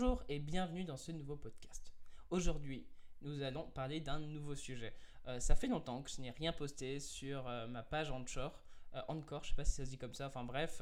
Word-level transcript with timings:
Bonjour 0.00 0.22
et 0.28 0.38
bienvenue 0.38 0.84
dans 0.84 0.96
ce 0.96 1.10
nouveau 1.10 1.34
podcast. 1.34 1.92
Aujourd'hui, 2.30 2.86
nous 3.20 3.42
allons 3.42 3.68
parler 3.70 3.98
d'un 3.98 4.20
nouveau 4.20 4.54
sujet. 4.54 4.94
Euh, 5.26 5.40
ça 5.40 5.56
fait 5.56 5.66
longtemps 5.66 6.02
que 6.02 6.10
je 6.10 6.20
n'ai 6.20 6.30
rien 6.30 6.52
posté 6.52 7.00
sur 7.00 7.48
euh, 7.48 7.66
ma 7.66 7.82
page 7.82 8.12
Anchor, 8.12 8.62
euh, 8.94 9.00
Encore, 9.08 9.42
je 9.42 9.48
sais 9.48 9.56
pas 9.56 9.64
si 9.64 9.72
ça 9.72 9.84
se 9.84 9.90
dit 9.90 9.98
comme 9.98 10.14
ça, 10.14 10.28
enfin 10.28 10.44
bref, 10.44 10.80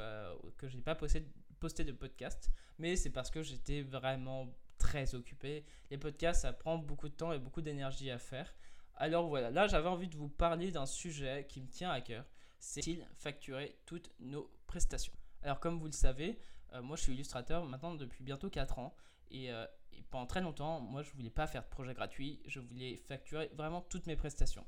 que 0.59 0.69
je 0.69 0.77
n'ai 0.77 0.83
pas 0.83 0.95
posté, 0.95 1.27
posté 1.61 1.83
de 1.83 1.93
podcast, 1.93 2.51
mais 2.79 2.95
c'est 2.95 3.09
parce 3.09 3.31
que 3.31 3.43
j'étais 3.43 3.81
vraiment 3.81 4.55
très 4.77 5.15
occupé. 5.15 5.65
Les 5.91 5.97
podcasts, 5.97 6.43
ça 6.43 6.53
prend 6.53 6.77
beaucoup 6.77 7.09
de 7.09 7.15
temps 7.15 7.33
et 7.33 7.39
beaucoup 7.39 7.63
d'énergie 7.63 8.11
à 8.11 8.19
faire. 8.19 8.55
Alors 8.97 9.29
voilà, 9.29 9.51
là 9.51 9.67
j'avais 9.67 9.89
envie 9.89 10.09
de 10.09 10.17
vous 10.17 10.29
parler 10.29 10.71
d'un 10.71 10.85
sujet 10.85 11.47
qui 11.49 11.63
me 11.63 11.69
tient 11.69 11.91
à 11.91 12.03
cœur, 12.03 12.27
c'est-il 12.59 13.09
facturer 13.17 13.79
toutes 13.87 14.11
nos 14.21 14.53
prestations? 14.67 15.15
Alors 15.43 15.59
comme 15.59 15.79
vous 15.79 15.87
le 15.87 15.93
savez, 15.93 16.39
euh, 16.75 16.83
moi, 16.83 16.97
je 16.97 17.03
suis 17.03 17.13
illustrateur 17.13 17.65
maintenant 17.65 17.95
depuis 17.95 18.23
bientôt 18.25 18.51
4 18.51 18.79
ans. 18.79 18.95
Euh, 19.33 19.67
et, 19.93 20.03
pendant 20.11 20.27
très 20.27 20.41
longtemps, 20.41 20.81
moi, 20.81 21.03
je 21.03 21.11
voulais 21.13 21.31
pas 21.31 21.47
faire 21.47 21.63
de 21.63 21.69
projet 21.69 21.95
gratuit. 21.95 22.41
Je 22.47 22.61
voulais 22.61 22.97
facturer 22.97 23.51
vraiment 23.55 23.81
toutes 23.83 24.07
mes 24.07 24.17
prestations. 24.17 24.67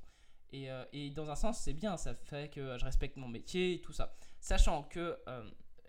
Et, 0.52 0.70
euh, 0.70 0.84
dans 1.14 1.30
un 1.30 1.36
sens, 1.36 1.60
c'est 1.60 1.74
bien. 1.74 1.96
Ça 1.96 2.14
fait 2.14 2.52
que 2.52 2.78
je 2.78 2.84
respecte 2.84 3.16
mon 3.16 3.28
métier 3.28 3.74
et 3.74 3.80
tout 3.80 3.92
ça. 3.92 4.16
Sachant 4.40 4.84
que 4.84 5.18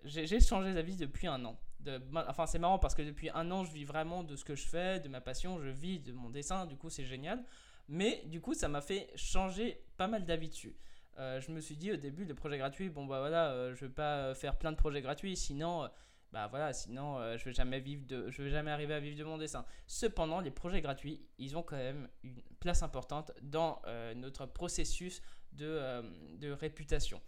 j'ai 0.04 0.40
changé 0.40 0.74
d'avis 0.74 0.96
depuis 0.96 1.26
un 1.26 1.44
an. 1.44 1.58
De, 1.80 2.00
enfin, 2.28 2.46
c'est 2.46 2.58
marrant 2.58 2.78
parce 2.78 2.94
que 2.94 3.02
depuis 3.02 3.30
un 3.30 3.50
an, 3.50 3.64
je 3.64 3.72
vis 3.72 3.84
vraiment 3.84 4.22
de 4.22 4.36
ce 4.36 4.44
que 4.44 4.54
je 4.54 4.66
fais, 4.66 5.00
de 5.00 5.08
ma 5.08 5.20
passion. 5.20 5.60
Je 5.60 5.70
vis 5.70 5.98
de 5.98 6.12
mon 6.12 6.30
dessin. 6.30 6.66
Du 6.66 6.76
coup, 6.76 6.90
c'est 6.90 7.04
génial. 7.04 7.42
Mais 7.88 8.22
du 8.26 8.40
coup, 8.40 8.54
ça 8.54 8.68
m'a 8.68 8.80
fait 8.80 9.10
changer 9.16 9.82
pas 9.96 10.06
mal 10.06 10.24
d'avis 10.24 10.48
dessus. 10.48 10.76
Euh, 11.18 11.40
je 11.40 11.50
me 11.50 11.60
suis 11.60 11.76
dit 11.76 11.92
au 11.92 11.96
début, 11.96 12.24
le 12.24 12.34
projet 12.34 12.56
gratuit, 12.58 12.88
bon 12.88 13.04
bah 13.04 13.20
voilà, 13.20 13.50
euh, 13.50 13.74
je 13.74 13.84
vais 13.84 13.92
pas 13.92 14.34
faire 14.34 14.56
plein 14.56 14.72
de 14.72 14.76
projets 14.76 15.02
gratuits, 15.02 15.36
sinon, 15.36 15.84
euh, 15.84 15.88
bah 16.32 16.46
voilà, 16.46 16.72
sinon 16.72 17.18
je 17.36 17.44
vais 17.44 17.52
jamais 17.52 17.80
vivre 17.80 18.06
de, 18.06 18.30
je 18.30 18.42
vais 18.42 18.50
jamais 18.50 18.70
arriver 18.70 18.94
à 18.94 19.00
vivre 19.00 19.18
de 19.18 19.24
mon 19.24 19.36
dessin. 19.36 19.64
Cependant, 19.86 20.40
les 20.40 20.52
projets 20.52 20.80
gratuits, 20.80 21.20
ils 21.38 21.56
ont 21.56 21.62
quand 21.62 21.76
même 21.76 22.08
une 22.22 22.40
place 22.60 22.82
importante 22.84 23.32
dans 23.42 23.82
notre 24.14 24.46
processus 24.46 25.22
de, 25.52 26.02
de 26.38 26.52
réputation. 26.52 27.20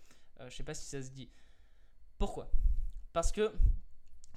je 0.49 0.55
sais 0.55 0.63
pas 0.63 0.75
si 0.75 0.87
ça 0.87 1.03
se 1.03 1.11
dit. 1.11 1.29
Pourquoi? 2.17 2.49
Parce 3.13 3.33
que 3.33 3.53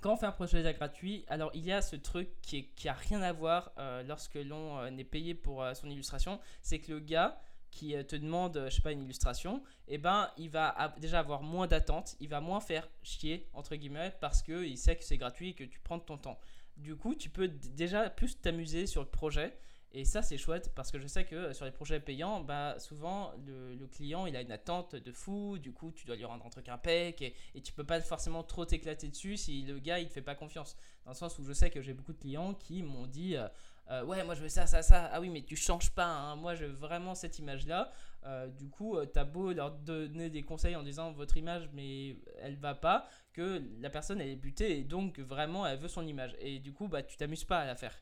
quand 0.01 0.13
on 0.13 0.17
fait 0.17 0.25
un 0.25 0.31
projet 0.31 0.63
gratuit, 0.73 1.25
alors 1.27 1.51
il 1.53 1.63
y 1.63 1.71
a 1.71 1.83
ce 1.83 1.95
truc 1.95 2.29
qui, 2.41 2.57
est, 2.57 2.63
qui 2.75 2.89
rien 2.89 3.21
à 3.21 3.33
voir 3.33 3.71
lorsque 4.07 4.33
l'on 4.33 4.83
est 4.97 5.03
payé 5.03 5.35
pour 5.35 5.63
son 5.75 5.91
illustration, 5.91 6.39
c'est 6.63 6.79
que 6.79 6.91
le 6.93 6.99
gars 7.01 7.39
qui 7.75 7.93
euh, 7.95 8.03
te 8.03 8.15
demande, 8.15 8.67
je 8.69 8.75
sais 8.75 8.81
pas, 8.81 8.93
une 8.93 9.03
illustration, 9.03 9.61
eh 9.89 9.97
ben, 9.97 10.31
il 10.37 10.49
va 10.49 10.95
déjà 10.99 11.19
avoir 11.19 11.43
moins 11.43 11.67
d'attente, 11.67 12.15
il 12.21 12.29
va 12.29 12.39
moins 12.39 12.61
faire 12.61 12.87
chier, 13.03 13.47
entre 13.53 13.75
guillemets, 13.75 14.13
parce 14.21 14.41
qu'il 14.41 14.77
sait 14.77 14.95
que 14.95 15.03
c'est 15.03 15.17
gratuit 15.17 15.49
et 15.49 15.53
que 15.53 15.65
tu 15.65 15.79
prends 15.79 15.99
ton 15.99 16.17
temps. 16.17 16.39
Du 16.77 16.95
coup, 16.95 17.15
tu 17.15 17.29
peux 17.29 17.49
déjà 17.49 18.09
plus 18.09 18.39
t'amuser 18.39 18.87
sur 18.87 19.01
le 19.01 19.09
projet. 19.09 19.53
Et 19.91 20.03
ça, 20.03 20.21
c'est 20.21 20.37
chouette 20.37 20.73
parce 20.75 20.91
que 20.91 20.99
je 20.99 21.07
sais 21.07 21.23
que 21.23 21.53
sur 21.53 21.63
les 21.63 21.71
projets 21.71 22.01
payants, 22.01 22.41
bah, 22.41 22.77
souvent 22.79 23.31
le, 23.45 23.87
client 23.87 24.25
il 24.25 24.35
a 24.35 24.41
une 24.41 24.51
attente 24.51 24.95
de 24.95 25.11
fou. 25.13 25.57
Du 25.57 25.71
coup, 25.71 25.93
tu 25.93 26.05
dois 26.05 26.17
lui 26.17 26.25
rendre 26.25 26.45
un 26.45 26.49
truc 26.49 26.67
impec 26.67 27.21
et, 27.21 27.33
et 27.53 27.61
tu 27.61 27.71
peux 27.71 27.85
pas 27.85 28.01
forcément 28.01 28.43
trop 28.43 28.65
t'éclater 28.65 29.07
dessus 29.07 29.37
si 29.37 29.61
le 29.61 29.79
gars 29.79 29.99
il 29.99 30.09
te 30.09 30.13
fait 30.13 30.21
pas 30.21 30.35
confiance. 30.35 30.75
Dans 31.05 31.11
le 31.11 31.15
sens 31.15 31.39
où 31.39 31.45
je 31.45 31.53
sais 31.53 31.69
que 31.69 31.81
j'ai 31.81 31.93
beaucoup 31.93 32.11
de 32.11 32.17
clients 32.17 32.53
qui 32.55 32.83
m'ont 32.83 33.07
dit 33.07 33.37
euh, 33.37 33.47
euh, 33.91 34.03
ouais, 34.03 34.23
moi 34.23 34.33
je 34.35 34.41
veux 34.41 34.49
ça, 34.49 34.65
ça, 34.65 34.81
ça. 34.81 35.09
Ah 35.11 35.21
oui, 35.21 35.29
mais 35.29 35.43
tu 35.43 35.55
changes 35.55 35.91
pas. 35.91 36.05
Hein. 36.05 36.35
Moi, 36.35 36.55
je 36.55 36.65
veux 36.65 36.73
vraiment 36.73 37.15
cette 37.15 37.39
image-là. 37.39 37.91
Euh, 38.25 38.47
du 38.47 38.69
coup, 38.69 38.97
tu 39.05 39.19
as 39.19 39.23
beau 39.23 39.53
leur 39.53 39.71
donner 39.71 40.29
des 40.29 40.41
conseils 40.43 40.75
en 40.75 40.83
disant 40.83 41.11
votre 41.11 41.37
image, 41.37 41.69
mais 41.73 42.17
elle 42.41 42.55
va 42.55 42.73
pas, 42.73 43.07
que 43.33 43.61
la 43.79 43.89
personne 43.89 44.19
elle 44.19 44.29
est 44.29 44.35
butée 44.35 44.79
et 44.79 44.83
donc 44.83 45.19
vraiment 45.19 45.67
elle 45.67 45.77
veut 45.77 45.87
son 45.87 46.05
image. 46.07 46.35
Et 46.39 46.59
du 46.59 46.73
coup, 46.73 46.87
bah, 46.87 47.03
tu 47.03 47.17
t'amuses 47.17 47.43
pas 47.43 47.59
à 47.59 47.65
la 47.65 47.75
faire. 47.75 47.95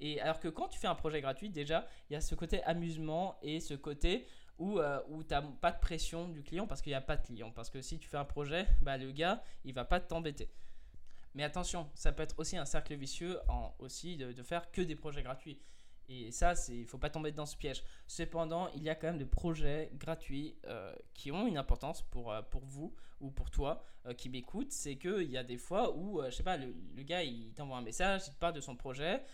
Et 0.00 0.20
alors 0.20 0.40
que 0.40 0.48
quand 0.48 0.68
tu 0.68 0.78
fais 0.78 0.86
un 0.86 0.94
projet 0.94 1.20
gratuit, 1.20 1.50
déjà, 1.50 1.86
il 2.08 2.14
y 2.14 2.16
a 2.16 2.20
ce 2.20 2.34
côté 2.34 2.62
amusement 2.64 3.38
et 3.42 3.60
ce 3.60 3.74
côté 3.74 4.26
où, 4.58 4.78
euh, 4.78 5.00
où 5.08 5.22
tu 5.22 5.34
pas 5.60 5.72
de 5.72 5.80
pression 5.80 6.28
du 6.28 6.42
client 6.42 6.66
parce 6.66 6.82
qu'il 6.82 6.90
n'y 6.90 6.96
a 6.96 7.00
pas 7.00 7.16
de 7.16 7.26
client. 7.26 7.50
Parce 7.50 7.70
que 7.70 7.80
si 7.80 7.98
tu 7.98 8.08
fais 8.08 8.16
un 8.16 8.24
projet, 8.24 8.66
bah, 8.82 8.98
le 8.98 9.10
gars, 9.12 9.42
il 9.64 9.72
va 9.72 9.84
pas 9.84 10.00
t'embêter. 10.00 10.48
Mais 11.34 11.42
attention, 11.42 11.90
ça 11.94 12.12
peut 12.12 12.22
être 12.22 12.38
aussi 12.38 12.56
un 12.56 12.64
cercle 12.64 12.94
vicieux 12.94 13.38
en, 13.48 13.74
aussi 13.78 14.16
de, 14.16 14.42
faire 14.42 14.70
que 14.70 14.80
des 14.80 14.94
projets 14.94 15.22
gratuits. 15.22 15.60
Et 16.08 16.30
ça, 16.32 16.52
il 16.68 16.82
ne 16.82 16.86
faut 16.86 16.98
pas 16.98 17.10
tomber 17.10 17.32
dans 17.32 17.46
ce 17.46 17.56
piège. 17.56 17.82
Cependant, 18.06 18.68
il 18.76 18.82
y 18.82 18.90
a 18.90 18.94
quand 18.94 19.06
même 19.06 19.18
des 19.18 19.24
projets 19.24 19.90
gratuits 19.94 20.56
euh, 20.66 20.94
qui 21.14 21.32
ont 21.32 21.46
une 21.46 21.56
importance 21.56 22.02
pour, 22.02 22.30
euh, 22.30 22.42
pour 22.42 22.64
vous 22.66 22.94
ou 23.20 23.30
pour 23.30 23.50
toi 23.50 23.82
euh, 24.06 24.12
qui 24.12 24.28
m'écoute. 24.28 24.70
C'est 24.70 24.96
qu'il 24.96 25.30
y 25.30 25.38
a 25.38 25.42
des 25.42 25.56
fois 25.56 25.96
où, 25.96 26.22
je 26.24 26.30
sais 26.30 26.42
pas, 26.42 26.56
le, 26.56 27.02
gars, 27.02 27.22
il 27.22 27.52
t'envoie 27.54 27.78
un 27.78 27.82
message, 27.82 28.22
il 28.26 28.34
te 28.34 28.38
parle 28.38 28.54
de 28.54 28.60
son 28.60 28.76
projet, 28.76 29.24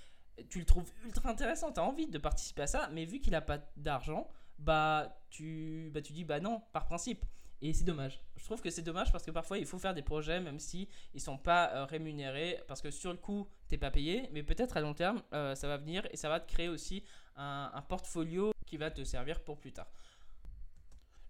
tu 0.48 0.60
le 0.60 0.64
trouves 0.64 0.90
ultra 1.04 1.28
intéressant, 1.28 1.72
tu 1.72 1.80
as 1.80 1.84
envie 1.84 2.06
de 2.06 2.18
participer 2.18 2.62
à 2.62 2.66
ça, 2.66 2.88
mais 2.92 3.04
vu 3.04 3.20
qu'il 3.20 3.32
n'a 3.32 3.40
pas 3.42 3.58
d'argent, 3.76 4.28
bah 4.58 5.20
tu, 5.28 5.90
bah 5.92 6.02
tu 6.02 6.12
dis 6.12 6.24
bah 6.24 6.40
non, 6.40 6.62
par 6.72 6.86
principe. 6.86 7.24
Et 7.62 7.74
c'est 7.74 7.84
dommage. 7.84 8.20
Je 8.36 8.44
trouve 8.44 8.62
que 8.62 8.70
c'est 8.70 8.82
dommage 8.82 9.12
parce 9.12 9.24
que 9.24 9.30
parfois 9.30 9.58
il 9.58 9.66
faut 9.66 9.78
faire 9.78 9.92
des 9.92 10.02
projets 10.02 10.40
même 10.40 10.58
si 10.58 10.88
ils 11.12 11.20
sont 11.20 11.36
pas 11.36 11.70
euh, 11.74 11.84
rémunérés 11.84 12.58
parce 12.66 12.80
que 12.80 12.90
sur 12.90 13.10
le 13.10 13.18
coup 13.18 13.46
t'es 13.68 13.76
pas 13.76 13.90
payé, 13.90 14.28
mais 14.32 14.42
peut-être 14.42 14.76
à 14.76 14.80
long 14.80 14.94
terme 14.94 15.22
euh, 15.34 15.54
ça 15.54 15.68
va 15.68 15.76
venir 15.76 16.06
et 16.10 16.16
ça 16.16 16.28
va 16.28 16.40
te 16.40 16.50
créer 16.50 16.68
aussi 16.68 17.04
un, 17.36 17.82
portfolio 17.88 18.52
qui 18.66 18.76
va 18.76 18.90
te 18.90 19.04
servir 19.04 19.40
pour 19.42 19.58
plus 19.58 19.72
tard. 19.72 19.90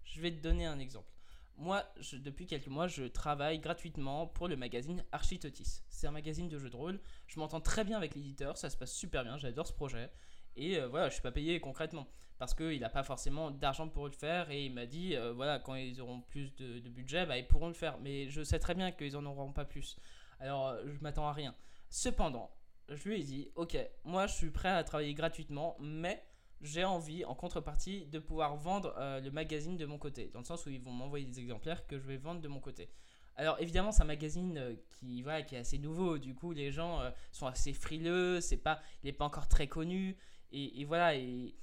Je 0.03 0.21
vais 0.21 0.31
te 0.31 0.41
donner 0.41 0.65
un 0.65 0.79
exemple. 0.79 1.09
Moi, 1.57 1.85
depuis 2.13 2.47
quelques 2.47 2.67
mois, 2.67 2.87
je 2.87 3.03
travaille 3.03 3.59
gratuitement 3.59 4.27
pour 4.27 4.47
le 4.47 4.55
magazine 4.55 5.05
Architotis. 5.11 5.83
C'est 5.89 6.07
un 6.07 6.11
magazine 6.11 6.49
de 6.49 6.57
jeux 6.57 6.69
de 6.69 6.75
rôle. 6.75 6.99
Je 7.27 7.39
m'entends 7.39 7.61
très 7.61 7.83
bien 7.83 7.97
avec 7.97 8.15
l'éditeur, 8.15 8.57
ça 8.57 8.69
se 8.69 8.75
passe 8.75 8.93
super 8.93 9.23
bien, 9.23 9.37
j'adore 9.37 9.67
ce 9.67 9.73
projet. 9.73 10.09
Et 10.55 10.77
euh, 10.77 10.87
voilà, 10.87 11.09
je 11.09 11.13
suis 11.13 11.21
pas 11.21 11.31
payé 11.31 11.59
concrètement 11.59 12.07
parce 12.37 12.53
qu'il 12.55 12.79
n'a 12.79 12.89
pas 12.89 13.03
forcément 13.03 13.51
d'argent 13.51 13.87
pour 13.87 14.05
le 14.07 14.13
faire. 14.13 14.49
Et 14.49 14.65
il 14.65 14.73
m'a 14.73 14.85
dit, 14.85 15.15
euh, 15.15 15.31
voilà, 15.33 15.59
quand 15.59 15.75
ils 15.75 16.01
auront 16.01 16.21
plus 16.21 16.55
de, 16.55 16.79
budget, 16.89 17.25
bah, 17.25 17.37
ils 17.37 17.47
pourront 17.47 17.67
le 17.67 17.73
faire. 17.73 17.99
Mais 17.99 18.29
je 18.29 18.41
sais 18.41 18.59
très 18.59 18.73
bien 18.73 18.91
qu'ils 18.91 19.15
en 19.15 19.25
auront 19.25 19.53
pas 19.53 19.65
plus. 19.65 19.97
Alors, 20.39 20.69
euh, 20.69 20.83
je 20.87 20.99
m'attends 21.01 21.27
à 21.27 21.33
rien. 21.33 21.55
Cependant, 21.89 22.49
je 22.89 23.07
lui 23.07 23.19
ai 23.19 23.23
dit, 23.23 23.49
ok, 23.55 23.77
moi 24.05 24.27
je 24.27 24.33
suis 24.33 24.49
prêt 24.49 24.69
à 24.69 24.83
travailler 24.83 25.13
gratuitement, 25.13 25.77
mais 25.79 26.23
j'ai 26.61 26.83
envie, 26.83 27.25
en 27.25 27.35
contrepartie, 27.35 28.05
de 28.07 28.19
pouvoir 28.19 28.55
vendre 28.55 28.93
le 28.97 29.29
magazine 29.29 29.77
de 29.77 29.85
mon 29.85 29.97
côté. 29.97 30.29
Dans 30.31 30.39
le 30.39 30.45
sens 30.45 30.65
où 30.65 30.69
ils 30.69 30.81
vont 30.81 30.91
m'envoyer 30.91 31.25
des 31.25 31.39
exemplaires 31.39 31.87
que 31.87 31.97
je 31.97 32.05
vais 32.05 32.17
vendre 32.17 32.39
de 32.39 32.47
mon 32.47 32.59
côté. 32.59 32.89
Alors 33.35 33.59
évidemment, 33.59 33.91
c'est 33.91 34.03
un 34.03 34.05
magazine 34.05 34.77
qui, 34.87 35.23
voilà, 35.23 35.41
qui 35.41 35.55
est 35.55 35.59
assez 35.59 35.79
nouveau. 35.79 36.19
Du 36.19 36.35
coup, 36.35 36.51
les 36.51 36.71
gens 36.71 37.01
sont 37.31 37.47
assez 37.47 37.73
frileux. 37.73 38.41
C'est 38.41 38.57
pas, 38.57 38.79
il 39.03 39.07
n'est 39.07 39.13
pas 39.13 39.25
encore 39.25 39.47
très 39.47 39.67
connu. 39.67 40.15
Et, 40.51 40.85
voilà, 40.85 41.15
et 41.15 41.53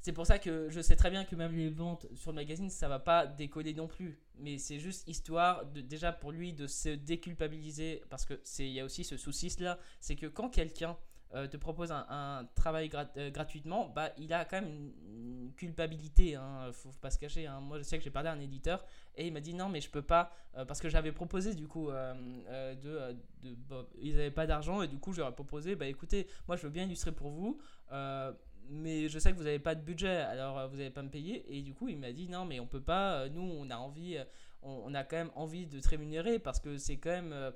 c'est 0.00 0.12
pour 0.12 0.26
ça 0.26 0.38
que 0.38 0.68
je 0.68 0.80
sais 0.80 0.96
très 0.96 1.10
bien 1.10 1.24
que 1.24 1.36
même 1.36 1.56
les 1.56 1.70
ventes 1.70 2.06
sur 2.14 2.32
le 2.32 2.36
magazine, 2.36 2.70
ça 2.70 2.88
va 2.88 2.98
pas 2.98 3.26
décoller 3.26 3.74
non 3.74 3.86
plus. 3.86 4.18
Mais 4.38 4.58
c'est 4.58 4.78
juste 4.78 5.06
histoire 5.08 5.64
déjà 5.66 6.12
pour 6.12 6.32
lui 6.32 6.52
de 6.52 6.66
se 6.66 6.88
déculpabiliser, 6.88 8.02
parce 8.10 8.24
que 8.24 8.40
il 8.58 8.72
y 8.72 8.80
a 8.80 8.84
aussi 8.84 9.04
ce 9.04 9.16
souci 9.16 9.54
là, 9.60 9.78
c'est 10.00 10.16
que 10.16 10.26
quand 10.26 10.48
quelqu'un 10.48 10.96
euh, 11.34 11.46
te 11.46 11.56
propose 11.56 11.90
un, 11.92 12.46
travail 12.54 12.90
euh, 13.16 13.30
gratuitement, 13.30 13.88
bah, 13.88 14.10
il 14.18 14.34
a 14.34 14.44
quand 14.44 14.60
même 14.60 14.92
une, 15.06 15.52
culpabilité, 15.56 16.34
hein, 16.34 16.70
faut, 16.72 16.90
pas 17.00 17.10
se 17.10 17.18
cacher. 17.18 17.46
Hein. 17.46 17.60
Moi, 17.60 17.78
je 17.78 17.84
sais 17.84 17.96
que 17.96 18.04
j'ai 18.04 18.10
parlé 18.10 18.28
à 18.28 18.32
un 18.32 18.40
éditeur 18.40 18.84
et 19.16 19.26
il 19.26 19.32
m'a 19.32 19.40
dit 19.40 19.54
non, 19.54 19.68
mais 19.68 19.80
je 19.80 19.88
peux 19.88 20.02
pas, 20.02 20.30
euh, 20.56 20.64
parce 20.64 20.80
que 20.80 20.88
j'avais 20.88 21.12
proposé 21.12 21.54
du 21.54 21.68
coup, 21.68 21.90
de, 21.90 23.16
ils 24.00 24.16
n'avaient 24.16 24.30
pas 24.30 24.46
d'argent 24.46 24.82
et 24.82 24.88
du 24.88 24.98
coup, 24.98 25.12
j'aurais 25.12 25.32
proposé, 25.32 25.74
bah 25.74 25.86
écoutez, 25.86 26.26
moi 26.48 26.56
je 26.56 26.62
veux 26.62 26.70
bien 26.70 26.84
illustrer 26.84 27.12
pour 27.12 27.30
vous. 27.30 27.58
mais 28.68 29.08
je 29.08 29.18
sais 29.18 29.32
que 29.32 29.36
vous 29.36 29.44
n'avez 29.44 29.58
pas 29.58 29.74
de 29.74 29.82
budget, 29.82 30.16
alors 30.16 30.68
vous 30.68 30.76
n'allez 30.76 30.90
pas 30.90 31.02
me 31.02 31.10
payer. 31.10 31.44
Et 31.56 31.62
du 31.62 31.74
coup, 31.74 31.88
il 31.88 31.98
m'a 31.98 32.12
dit 32.12 32.28
non, 32.28 32.44
mais 32.44 32.60
on 32.60 32.66
peut 32.66 32.82
pas. 32.82 33.28
nous, 33.28 33.42
on 33.42 33.70
a 33.70 33.76
envie, 33.76 34.18
on, 34.62 34.82
on, 34.86 34.94
a 34.94 35.04
quand 35.04 35.16
même 35.16 35.32
envie 35.34 35.66
de 35.66 35.80
te 35.80 35.88
rémunérer 35.88 36.38
parce 36.38 36.60
que 36.60 36.76
c'est 36.76 36.96
quand 36.96 37.10
même 37.10 37.52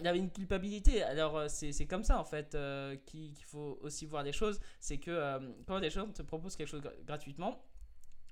Il 0.00 0.06
avait 0.06 0.18
une 0.18 0.30
culpabilité. 0.30 1.02
Alors, 1.02 1.36
euh, 1.36 1.48
c'est 1.48 1.86
comme 1.86 2.04
ça, 2.04 2.18
en 2.18 2.24
fait, 2.24 2.54
euh, 2.54 2.96
qu'il 3.04 3.34
faut 3.44 3.78
aussi 3.82 4.06
voir 4.06 4.22
les 4.22 4.32
choses. 4.32 4.60
C'est 4.80 4.98
que 4.98 5.10
euh, 5.10 5.38
quand 5.66 5.78
des 5.80 5.90
gens 5.90 6.06
te 6.10 6.22
proposent 6.22 6.56
quelque 6.56 6.68
chose 6.68 6.82
gratuitement, 7.04 7.62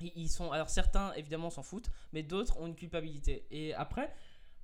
ils 0.01 0.31
sont. 0.31 0.51
Alors, 0.51 0.71
certains, 0.71 1.13
évidemment, 1.13 1.51
s'en 1.51 1.63
foutent, 1.63 1.91
mais 2.13 2.23
d'autres 2.23 2.59
ont 2.59 2.67
une 2.67 2.75
culpabilité. 2.75 3.47
Et 3.51 3.75
après, 3.75 4.15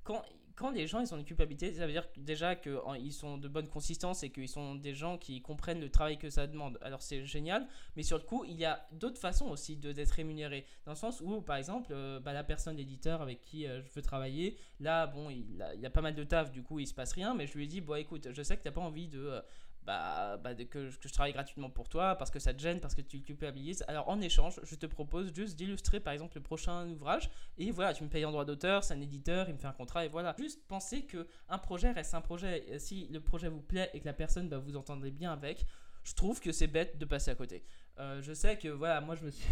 quand, 0.02 0.22
quand 0.58 0.70
les 0.72 0.88
gens 0.88 0.98
ils 0.98 1.14
ont 1.14 1.16
une 1.16 1.24
culpabilité, 1.24 1.72
ça 1.72 1.86
veut 1.86 1.92
dire 1.92 2.08
déjà 2.16 2.56
qu'ils 2.56 3.12
sont 3.12 3.38
de 3.38 3.46
bonne 3.46 3.68
consistance 3.68 4.24
et 4.24 4.30
qu'ils 4.30 4.48
sont 4.48 4.74
des 4.74 4.92
gens 4.92 5.16
qui 5.16 5.40
comprennent 5.40 5.80
le 5.80 5.88
travail 5.88 6.18
que 6.18 6.30
ça 6.30 6.48
demande. 6.48 6.78
Alors 6.82 7.00
c'est 7.00 7.24
génial, 7.24 7.66
mais 7.94 8.02
sur 8.02 8.18
le 8.18 8.24
coup, 8.24 8.44
il 8.44 8.56
y 8.56 8.64
a 8.64 8.84
d'autres 8.90 9.20
façons 9.20 9.46
aussi 9.46 9.76
d'être 9.76 10.10
rémunéré. 10.10 10.66
Dans 10.84 10.92
le 10.92 10.96
sens 10.96 11.20
où, 11.20 11.40
par 11.42 11.56
exemple, 11.56 11.92
euh, 11.92 12.18
bah, 12.18 12.32
la 12.32 12.42
personne, 12.42 12.76
l'éditeur 12.76 13.22
avec 13.22 13.40
qui 13.42 13.66
euh, 13.66 13.80
je 13.82 13.90
veux 13.94 14.02
travailler, 14.02 14.58
là, 14.80 15.06
bon, 15.06 15.30
il, 15.30 15.62
a, 15.62 15.74
il 15.74 15.86
a 15.86 15.90
pas 15.90 16.02
mal 16.02 16.16
de 16.16 16.24
taf, 16.24 16.50
du 16.50 16.64
coup, 16.64 16.80
il 16.80 16.88
se 16.88 16.94
passe 16.94 17.12
rien, 17.12 17.34
mais 17.34 17.46
je 17.46 17.56
lui 17.56 17.64
ai 17.64 17.68
dit, 17.68 17.80
bon, 17.80 17.94
écoute, 17.94 18.28
je 18.32 18.42
sais 18.42 18.56
que 18.56 18.62
tu 18.62 18.68
n'as 18.68 18.74
pas 18.74 18.80
envie 18.80 19.06
de. 19.06 19.40
Bah, 19.84 20.36
bah 20.36 20.54
que, 20.54 20.90
je 20.90 21.12
travaille 21.12 21.32
gratuitement 21.32 21.70
pour 21.70 21.88
toi 21.88 22.14
parce 22.16 22.30
que 22.30 22.38
ça 22.38 22.52
te 22.52 22.60
gêne, 22.60 22.78
parce 22.78 22.94
que 22.94 23.00
tu 23.00 23.22
culpabilises. 23.22 23.84
Alors 23.88 24.08
en 24.08 24.20
échange, 24.20 24.60
je 24.62 24.74
te 24.74 24.84
propose 24.84 25.32
juste 25.34 25.56
d'illustrer 25.56 25.98
par 25.98 26.12
exemple 26.12 26.36
le 26.36 26.42
prochain 26.42 26.86
ouvrage 26.88 27.30
et 27.56 27.70
voilà, 27.70 27.94
tu 27.94 28.04
me 28.04 28.10
payes 28.10 28.26
en 28.26 28.30
droit 28.30 28.44
d'auteur, 28.44 28.84
c'est 28.84 28.92
un 28.92 29.00
éditeur, 29.00 29.48
il 29.48 29.54
me 29.54 29.58
fait 29.58 29.66
un 29.66 29.72
contrat 29.72 30.04
et 30.04 30.08
voilà. 30.08 30.34
juste 30.38 30.60
penser 30.68 31.06
que 31.06 31.26
un 31.48 31.58
projet 31.58 31.90
reste 31.90 32.14
un 32.14 32.20
projet. 32.20 32.78
Si 32.78 33.08
le 33.08 33.20
projet 33.20 33.48
vous 33.48 33.62
plaît 33.62 33.90
et 33.94 34.00
que 34.00 34.06
la 34.06 34.12
personne 34.12 34.48
bah, 34.48 34.58
vous 34.58 34.76
entendez 34.76 35.10
bien 35.10 35.32
avec, 35.32 35.64
je 36.04 36.14
trouve 36.14 36.40
que 36.40 36.52
c'est 36.52 36.66
bête 36.66 36.98
de 36.98 37.04
passer 37.04 37.30
à 37.30 37.34
côté. 37.34 37.64
Euh, 37.98 38.22
je 38.22 38.32
sais 38.32 38.56
que 38.56 38.68
voilà, 38.68 39.00
moi 39.00 39.14
je 39.16 39.24
me 39.24 39.30
suis, 39.30 39.44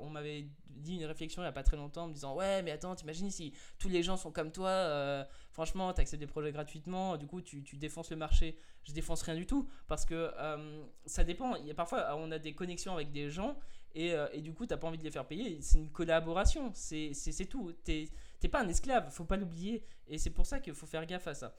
on 0.00 0.10
m'avait 0.10 0.46
dit 0.66 0.96
une 0.96 1.04
réflexion 1.04 1.42
il 1.42 1.44
n'y 1.44 1.48
a 1.48 1.52
pas 1.52 1.62
très 1.62 1.76
longtemps 1.76 2.04
en 2.04 2.08
me 2.08 2.14
disant 2.14 2.34
ouais 2.34 2.62
mais 2.62 2.70
attends 2.70 2.94
t'imagines 2.94 3.30
si 3.30 3.52
tous 3.78 3.88
les 3.88 4.02
gens 4.02 4.16
sont 4.16 4.32
comme 4.32 4.50
toi, 4.50 4.70
euh, 4.70 5.24
franchement 5.54 5.90
t'acceptes 5.94 6.20
des 6.20 6.26
projets 6.26 6.52
gratuitement, 6.52 7.16
du 7.16 7.26
coup 7.26 7.40
tu, 7.40 7.62
tu, 7.62 7.78
défonces 7.78 8.10
le 8.10 8.16
marché. 8.16 8.58
Je 8.82 8.92
défonce 8.92 9.22
rien 9.22 9.34
du 9.34 9.46
tout 9.46 9.66
parce 9.88 10.04
que 10.04 10.30
euh, 10.36 10.84
ça 11.06 11.24
dépend. 11.24 11.54
Parfois 11.74 12.14
on 12.16 12.30
a 12.30 12.38
des 12.38 12.54
connexions 12.54 12.92
avec 12.92 13.10
des 13.10 13.30
gens 13.30 13.56
et, 13.94 14.12
et 14.32 14.42
du 14.42 14.52
coup 14.52 14.66
t'as 14.66 14.76
pas 14.76 14.88
envie 14.88 14.98
de 14.98 15.04
les 15.04 15.10
faire 15.10 15.26
payer. 15.26 15.62
C'est 15.62 15.78
une 15.78 15.90
collaboration, 15.90 16.70
c'est 16.74 17.48
tout. 17.48 17.72
T'es 17.84 18.10
pas 18.50 18.60
un 18.60 18.68
esclave, 18.68 19.10
faut 19.10 19.24
pas 19.24 19.38
l'oublier 19.38 19.82
et 20.06 20.18
c'est 20.18 20.30
pour 20.30 20.44
ça 20.44 20.60
qu'il 20.60 20.74
faut 20.74 20.86
faire 20.86 21.06
gaffe 21.06 21.26
à 21.28 21.34
ça. 21.34 21.56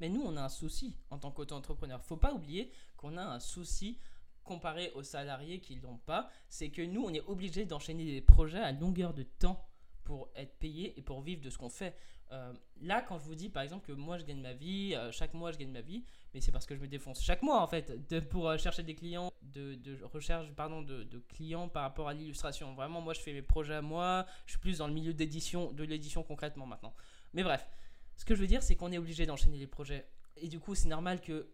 Mais 0.00 0.08
nous, 0.08 0.22
on 0.22 0.36
a 0.36 0.42
un 0.42 0.48
souci 0.48 0.94
en 1.10 1.18
tant 1.18 1.30
qu'auto-entrepreneur. 1.30 2.02
Faut 2.02 2.16
pas 2.16 2.32
oublier 2.32 2.70
qu'on 2.96 3.16
a 3.16 3.22
un 3.22 3.40
souci 3.40 3.98
comparé 4.44 4.92
aux 4.94 5.02
salariés 5.02 5.60
qui 5.60 5.76
l'ont 5.76 5.98
pas. 5.98 6.28
C'est 6.48 6.70
que 6.70 6.82
nous, 6.82 7.02
on 7.02 7.12
est 7.12 7.22
obligé 7.26 7.64
d'enchaîner 7.64 8.04
des 8.04 8.20
projets 8.20 8.60
à 8.60 8.72
longueur 8.72 9.14
de 9.14 9.22
temps 9.22 9.66
pour 10.06 10.30
être 10.36 10.56
payé 10.58 10.94
et 10.96 11.02
pour 11.02 11.20
vivre 11.20 11.42
de 11.42 11.50
ce 11.50 11.58
qu'on 11.58 11.68
fait. 11.68 11.94
Euh, 12.32 12.52
là, 12.80 13.02
quand 13.02 13.18
je 13.18 13.24
vous 13.24 13.34
dis 13.34 13.48
par 13.48 13.62
exemple 13.62 13.86
que 13.86 13.92
moi 13.92 14.18
je 14.18 14.24
gagne 14.24 14.40
ma 14.40 14.52
vie, 14.52 14.94
euh, 14.94 15.12
chaque 15.12 15.34
mois 15.34 15.52
je 15.52 15.58
gagne 15.58 15.70
ma 15.70 15.80
vie, 15.80 16.04
mais 16.32 16.40
c'est 16.40 16.52
parce 16.52 16.64
que 16.64 16.74
je 16.74 16.80
me 16.80 16.88
défonce 16.88 17.22
chaque 17.22 17.42
mois 17.42 17.60
en 17.60 17.66
fait 17.66 17.92
pour 18.28 18.48
euh, 18.48 18.56
chercher 18.56 18.82
des 18.84 18.94
clients, 18.94 19.32
de, 19.42 19.78
recherche 20.04 20.50
pardon, 20.52 20.82
de, 20.82 21.22
clients 21.28 21.68
par 21.68 21.82
rapport 21.82 22.08
à 22.08 22.14
l'illustration. 22.14 22.74
Vraiment, 22.74 23.00
moi 23.00 23.14
je 23.14 23.20
fais 23.20 23.32
mes 23.32 23.42
projets 23.42 23.74
à 23.74 23.82
moi, 23.82 24.26
je 24.46 24.52
suis 24.52 24.60
plus 24.60 24.78
dans 24.78 24.86
le 24.86 24.94
milieu 24.94 25.12
d'édition, 25.12 25.72
de 25.72 25.84
l'édition 25.84 26.22
concrètement 26.22 26.66
maintenant. 26.66 26.94
Mais 27.34 27.42
bref, 27.42 27.68
ce 28.16 28.24
que 28.24 28.34
je 28.34 28.40
veux 28.40 28.48
dire, 28.48 28.62
c'est 28.62 28.76
qu'on 28.76 28.92
est 28.92 28.98
obligé 28.98 29.26
d'enchaîner 29.26 29.58
les 29.58 29.66
projets. 29.66 30.06
Et 30.38 30.48
du 30.48 30.60
coup, 30.60 30.74
c'est 30.74 30.88
normal 30.88 31.20
qu'il 31.20 31.44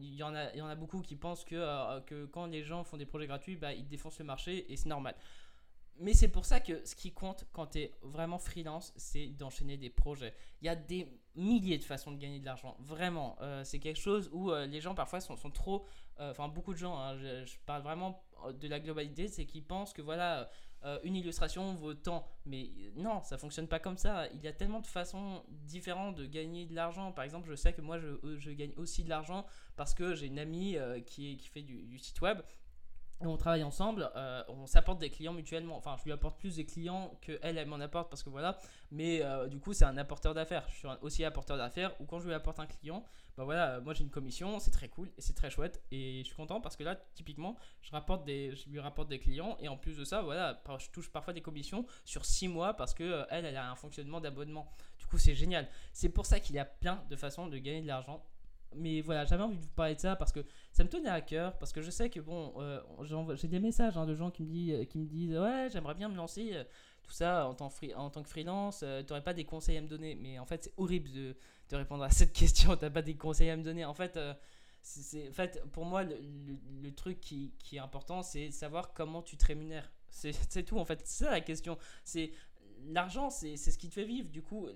y, 0.00 0.22
en 0.22 0.34
a, 0.34 0.54
y 0.54 0.62
en 0.62 0.68
a 0.68 0.76
beaucoup 0.76 1.00
qui 1.00 1.16
pensent 1.16 1.44
que, 1.44 2.00
que 2.00 2.26
quand 2.26 2.46
les 2.46 2.62
gens 2.62 2.84
font 2.84 2.96
des 2.96 3.06
projets 3.06 3.26
gratuits, 3.26 3.56
bah, 3.56 3.72
ils 3.72 3.88
défoncent 3.88 4.20
le 4.20 4.24
marché 4.24 4.70
et 4.72 4.76
c'est 4.76 4.88
normal. 4.88 5.16
Mais 6.00 6.14
c'est 6.14 6.28
pour 6.28 6.44
ça 6.44 6.60
que 6.60 6.84
ce 6.84 6.94
qui 6.94 7.12
compte 7.12 7.44
quand 7.52 7.68
tu 7.68 7.80
es 7.80 7.92
vraiment 8.02 8.38
freelance, 8.38 8.92
c'est 8.96 9.26
d'enchaîner 9.28 9.76
des 9.76 9.90
projets. 9.90 10.34
Il 10.62 10.66
y 10.66 10.68
a 10.68 10.76
des 10.76 11.08
milliers 11.34 11.78
de 11.78 11.84
façons 11.84 12.12
de 12.12 12.18
gagner 12.18 12.40
de 12.40 12.44
l'argent. 12.44 12.76
Vraiment. 12.80 13.36
Euh, 13.40 13.64
c'est 13.64 13.78
quelque 13.78 14.00
chose 14.00 14.30
où 14.32 14.50
euh, 14.50 14.66
les 14.66 14.80
gens 14.80 14.94
parfois 14.94 15.20
sont, 15.20 15.36
trop... 15.50 15.86
Enfin, 16.20 16.48
beaucoup 16.48 16.72
de 16.72 16.78
gens, 16.78 16.98
hein, 16.98 17.16
je, 17.16 17.56
parle 17.64 17.82
vraiment 17.82 18.24
de 18.60 18.66
la 18.66 18.80
globalité, 18.80 19.28
c'est 19.28 19.46
qu'ils 19.46 19.64
pensent 19.64 19.92
que 19.92 20.02
voilà, 20.02 20.48
euh, 20.84 20.98
une 21.02 21.16
illustration 21.16 21.74
vaut 21.74 21.94
tant. 21.94 22.26
Mais 22.46 22.70
non, 22.96 23.22
ça 23.22 23.36
fonctionne 23.36 23.66
pas 23.66 23.78
comme 23.78 23.96
ça. 23.96 24.28
Il 24.34 24.40
y 24.40 24.48
a 24.48 24.52
tellement 24.52 24.80
de 24.80 24.86
façons 24.86 25.42
différentes 25.48 26.16
de 26.16 26.26
gagner 26.26 26.66
de 26.66 26.74
l'argent. 26.74 27.12
Par 27.12 27.24
exemple, 27.24 27.48
je 27.48 27.54
sais 27.56 27.72
que 27.72 27.80
moi, 27.80 27.98
je, 27.98 28.06
euh, 28.24 28.54
gagne 28.54 28.72
aussi 28.76 29.02
de 29.02 29.08
l'argent 29.08 29.44
parce 29.76 29.94
que 29.94 30.14
j'ai 30.14 30.26
une 30.26 30.38
amie 30.38 30.76
euh, 30.76 31.00
qui, 31.00 31.36
fait 31.52 31.62
du, 31.62 31.98
site 31.98 32.20
web 32.20 32.40
on 33.20 33.36
travaille 33.36 33.64
ensemble, 33.64 34.10
euh, 34.16 34.42
on 34.48 34.66
s'apporte 34.66 34.98
des 34.98 35.10
clients 35.10 35.32
mutuellement. 35.32 35.76
Enfin, 35.76 35.96
je 35.98 36.04
lui 36.04 36.12
apporte 36.12 36.38
plus 36.38 36.56
des 36.56 36.64
clients 36.64 37.18
que 37.20 37.38
elle, 37.42 37.64
m'en 37.66 37.80
apporte 37.80 38.08
parce 38.10 38.22
que 38.22 38.30
voilà. 38.30 38.58
Mais 38.90 39.22
euh, 39.22 39.48
du 39.48 39.58
coup, 39.58 39.72
c'est 39.72 39.84
un 39.84 39.96
apporteur 39.96 40.34
d'affaires. 40.34 40.64
Je 40.68 40.76
suis 40.76 40.88
aussi 41.02 41.24
apporteur 41.24 41.56
d'affaires 41.56 41.94
ou 42.00 42.04
quand 42.04 42.20
je 42.20 42.28
lui 42.28 42.34
apporte 42.34 42.60
un 42.60 42.66
client, 42.66 43.04
bah 43.36 43.44
voilà, 43.44 43.80
moi 43.80 43.94
j'ai 43.94 44.02
une 44.02 44.10
commission, 44.10 44.58
c'est 44.58 44.72
très 44.72 44.88
cool 44.88 45.08
et 45.16 45.20
c'est 45.20 45.32
très 45.32 45.48
chouette 45.48 45.80
et 45.92 46.18
je 46.22 46.24
suis 46.24 46.34
content 46.34 46.60
parce 46.60 46.76
que 46.76 46.82
là, 46.82 46.96
typiquement, 47.14 47.56
je 47.82 47.90
lui 48.68 48.80
rapporte 48.80 49.08
des 49.08 49.18
clients 49.20 49.56
et 49.60 49.68
en 49.68 49.76
plus 49.76 49.96
de 49.96 50.04
ça, 50.04 50.22
voilà, 50.22 50.60
je 50.78 50.90
touche 50.90 51.08
parfois 51.08 51.32
des 51.32 51.40
commissions 51.40 51.86
sur 52.04 52.24
6 52.24 52.48
mois 52.48 52.74
parce 52.74 52.94
que 52.94 53.04
euh, 53.04 53.24
elle 53.30 53.56
a 53.56 53.70
un 53.70 53.76
fonctionnement 53.76 54.20
d'abonnement. 54.20 54.68
Du 54.98 55.06
coup, 55.06 55.18
c'est 55.18 55.36
génial. 55.36 55.68
C'est 55.92 56.08
pour 56.08 56.26
ça 56.26 56.40
qu'il 56.40 56.56
y 56.56 56.58
a 56.58 56.64
plein 56.64 57.04
de 57.10 57.14
façons 57.16 57.46
de 57.46 57.56
gagner 57.58 57.80
de 57.80 57.86
l'argent 57.86 58.24
mais 58.74 59.00
voilà, 59.00 59.24
j'avais 59.24 59.42
envie 59.42 59.56
de 59.56 59.62
vous 59.62 59.68
parler 59.68 59.94
de 59.94 60.00
ça 60.00 60.16
parce 60.16 60.32
que 60.32 60.44
ça 60.72 60.84
me 60.84 60.88
tenait 60.88 61.08
à 61.08 61.20
cœur. 61.20 61.56
Parce 61.58 61.72
que 61.72 61.80
je 61.80 61.90
sais 61.90 62.10
que, 62.10 62.20
bon, 62.20 62.52
euh, 62.58 62.80
j'ai 63.36 63.48
des 63.48 63.60
messages 63.60 63.96
hein, 63.96 64.06
de 64.06 64.14
gens 64.14 64.30
qui 64.30 64.42
me, 64.42 64.48
disent, 64.48 64.72
euh, 64.72 64.84
qui 64.84 64.98
me 64.98 65.06
disent 65.06 65.36
Ouais, 65.36 65.68
j'aimerais 65.72 65.94
bien 65.94 66.08
me 66.08 66.16
lancer, 66.16 66.50
euh, 66.52 66.64
tout 67.02 67.12
ça 67.12 67.48
en 67.48 67.54
tant, 67.54 67.70
en 67.96 68.10
tant 68.10 68.22
que 68.22 68.28
freelance. 68.28 68.80
tu 68.80 69.04
n'aurais 69.08 69.24
pas 69.24 69.34
des 69.34 69.44
conseils 69.44 69.78
à 69.78 69.80
me 69.80 69.88
donner 69.88 70.14
Mais 70.14 70.38
en 70.38 70.44
fait, 70.44 70.64
c'est 70.64 70.72
horrible 70.76 71.10
de, 71.10 71.36
de, 71.70 71.76
répondre 71.76 72.04
à 72.04 72.10
cette 72.10 72.32
question. 72.32 72.76
Tu 72.76 72.90
pas 72.90 73.02
des 73.02 73.16
conseils 73.16 73.50
à 73.50 73.56
me 73.56 73.62
donner. 73.62 73.84
En 73.84 73.94
fait, 73.94 74.18
en 74.18 75.32
fait 75.32 75.62
pour 75.72 75.86
moi, 75.86 76.04
le, 76.04 76.16
le, 76.82 76.94
truc 76.94 77.20
qui, 77.20 77.54
qui, 77.58 77.76
est 77.76 77.80
important, 77.80 78.22
c'est 78.22 78.50
savoir 78.50 78.92
comment 78.92 79.22
tu 79.22 79.36
te 79.36 79.46
rémunères. 79.46 79.90
C'est 80.10 80.64
tout, 80.64 80.78
en 80.78 80.84
fait. 80.84 81.00
C'est 81.04 81.24
ça 81.24 81.30
la 81.30 81.40
question. 81.40 81.78
C'est 82.02 82.32
l'argent, 82.86 83.30
c'est 83.30 83.56
ce 83.56 83.76
qui 83.78 83.88
te 83.88 83.94
fait 83.94 84.04
vivre. 84.04 84.28
Du 84.30 84.42
coup, 84.42 84.68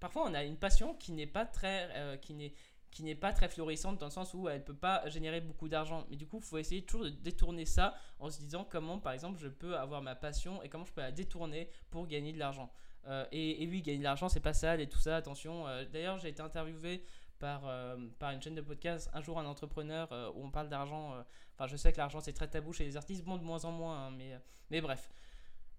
parfois, 0.00 0.28
on 0.28 0.34
a 0.34 0.44
une 0.44 0.56
passion 0.56 0.94
qui 0.94 1.12
n'est 1.12 1.26
pas 1.26 1.44
très. 1.44 2.18
qui 2.20 2.34
n'est 2.34 2.52
qui 2.96 3.02
n'est 3.02 3.14
pas 3.14 3.34
très 3.34 3.50
florissante 3.50 3.98
dans 3.98 4.06
le 4.06 4.10
sens 4.10 4.32
où 4.32 4.48
elle 4.48 4.60
ne 4.60 4.64
peut 4.64 4.74
pas 4.74 5.06
générer 5.10 5.42
beaucoup 5.42 5.68
d'argent. 5.68 6.06
Mais 6.08 6.16
du 6.16 6.26
coup, 6.26 6.38
il 6.38 6.42
faut 6.42 6.56
essayer 6.56 6.80
toujours 6.80 7.04
de 7.04 7.10
détourner 7.10 7.66
ça 7.66 7.94
en 8.18 8.30
se 8.30 8.40
disant 8.40 8.66
comment, 8.66 8.98
par 8.98 9.12
exemple, 9.12 9.38
je 9.38 9.48
peux 9.48 9.76
avoir 9.76 10.00
ma 10.00 10.14
passion 10.14 10.62
et 10.62 10.70
comment 10.70 10.86
je 10.86 10.94
peux 10.94 11.02
la 11.02 11.12
détourner 11.12 11.68
pour 11.90 12.06
gagner 12.06 12.32
de 12.32 12.38
l'argent. 12.38 12.72
Euh, 13.06 13.26
et, 13.32 13.68
oui, 13.70 13.82
gagner 13.82 13.98
de 13.98 14.04
l'argent, 14.04 14.30
c'est 14.30 14.40
pas 14.40 14.54
sale 14.54 14.80
et 14.80 14.88
tout 14.88 14.98
ça, 14.98 15.16
attention. 15.16 15.68
Euh, 15.68 15.84
d'ailleurs, 15.84 16.16
j'ai 16.16 16.30
été 16.30 16.40
interviewé 16.40 17.04
par, 17.38 17.66
euh, 17.66 17.98
par 18.18 18.30
une 18.30 18.40
chaîne 18.40 18.54
de 18.54 18.62
podcast, 18.62 19.10
un 19.12 19.20
jour 19.20 19.38
un 19.38 19.44
entrepreneur, 19.44 20.10
où 20.34 20.46
on 20.46 20.50
parle 20.50 20.70
d'argent. 20.70 21.22
Enfin, 21.52 21.66
je 21.66 21.76
sais 21.76 21.92
que 21.92 21.98
l'argent, 21.98 22.20
c'est 22.20 22.32
très 22.32 22.48
tabou 22.48 22.72
chez 22.72 22.84
les 22.84 22.96
artistes, 22.96 23.24
bon, 23.24 23.36
de 23.36 23.44
moins 23.44 23.62
en 23.66 23.72
moins, 23.72 24.06
hein, 24.06 24.10
mais, 24.10 24.40
mais 24.70 24.80
bref. 24.80 25.10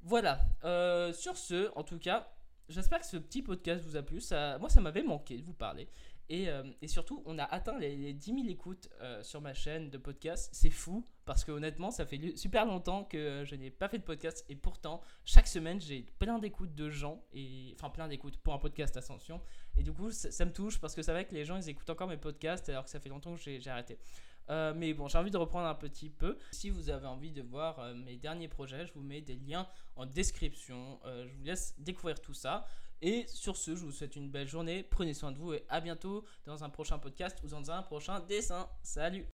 Voilà. 0.04 0.38
sur 1.14 1.36
ce, 1.36 1.72
en 1.76 1.82
tout 1.82 1.98
cas, 1.98 2.32
j'espère 2.70 3.00
que 3.00 3.08
ce 3.08 3.18
petit 3.18 3.42
podcast 3.42 3.84
vous 3.84 3.96
a 3.96 4.04
plu. 4.04 4.22
Ça, 4.22 4.60
moi, 4.60 4.70
ça 4.70 4.82
m'avait 4.82 5.02
manqué 5.02 5.36
de 5.36 5.44
vous 5.44 5.56
parler. 5.56 5.90
Euh, 6.30 6.64
et, 6.82 6.88
surtout, 6.88 7.24
on 7.26 7.40
a 7.40 7.44
atteint 7.44 7.78
les, 7.80 8.14
10 8.14 8.34
000 8.34 8.48
écoutes 8.50 8.90
euh, 9.02 9.24
sur 9.24 9.42
ma 9.42 9.54
chaîne 9.54 9.90
de 9.90 9.98
podcast. 9.98 10.50
C'est 10.52 10.70
fou 10.70 11.06
parce 11.26 11.44
que 11.44 11.52
honnêtement, 11.52 11.92
ça 11.92 12.06
fait 12.06 12.36
super 12.38 12.66
longtemps 12.66 13.04
que 13.04 13.44
je 13.46 13.56
n'ai 13.56 13.70
pas 13.70 13.88
fait 13.88 13.98
de 13.98 14.04
podcast 14.04 14.46
et 14.50 14.56
pourtant, 14.56 15.02
chaque 15.26 15.48
semaine, 15.48 15.80
j'ai 15.80 16.06
plein 16.20 16.40
d'écoutes 16.40 16.76
de 16.76 16.90
gens 16.90 17.24
et 17.34 17.74
enfin 17.76 17.90
plein 17.90 18.08
d'écoutes 18.08 18.38
pour 18.38 18.54
un 18.54 18.60
podcast 18.60 18.96
Ascension. 18.98 19.42
Et 19.78 19.84
du 19.84 19.94
coup, 19.94 20.12
ça, 20.12 20.46
me 20.46 20.52
touche 20.52 20.80
parce 20.80 20.96
que 20.96 21.02
c'est 21.02 21.12
vrai 21.12 21.26
que 21.26 21.34
les 21.34 21.46
gens 21.46 21.58
ils 21.58 21.70
écoutent 21.70 21.90
encore 21.90 22.08
mes 22.08 22.18
podcasts 22.18 22.70
alors 22.70 22.86
que 22.86 22.90
ça 22.90 23.00
fait 23.00 23.10
longtemps 23.10 23.36
que 23.36 23.42
j'ai 23.42 23.70
arrêté. 23.70 23.98
Euh, 24.50 24.74
mais 24.74 24.94
bon, 24.94 25.10
j'ai 25.10 25.18
envie 25.18 25.32
de 25.32 25.38
reprendre 25.38 25.68
un 25.68 25.76
petit 25.76 26.10
peu. 26.10 26.38
Si 26.52 26.70
vous 26.70 26.90
avez 26.90 27.08
envie 27.08 27.32
de 27.32 27.42
voir 27.42 27.94
mes 27.96 28.16
derniers 28.16 28.48
projets, 28.48 28.86
je 28.86 28.94
vous 28.94 29.02
mets 29.02 29.20
des 29.22 29.36
liens 29.36 29.68
en 29.98 30.06
description. 30.06 31.00
je 31.06 31.34
vous 31.34 31.44
laisse 31.44 31.76
découvrir 31.78 32.22
tout 32.22 32.34
ça. 32.34 32.66
Et 33.02 33.26
sur 33.28 33.58
ce, 33.58 33.76
je 33.76 33.86
vous 33.86 33.92
souhaite 33.92 34.16
une 34.16 34.30
belle 34.30 34.48
journée. 34.48 34.84
Prenez 34.84 35.14
soin 35.14 35.32
de 35.32 35.38
vous 35.38 35.54
et 35.54 35.64
à 35.70 35.82
bientôt 35.82 36.24
dans 36.46 36.64
un 36.64 36.70
prochain 36.70 36.98
podcast 37.00 37.38
ou 37.44 37.48
dans 37.48 37.72
un 37.72 37.82
prochain 37.84 38.20
dessin. 38.22 38.70
Salut 38.82 39.26